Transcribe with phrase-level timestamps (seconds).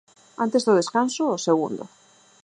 [0.43, 1.83] Antes do descanso, o segundo.